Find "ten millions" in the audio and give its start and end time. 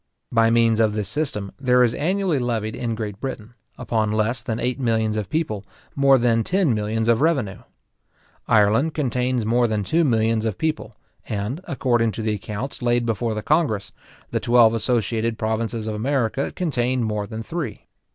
6.43-7.07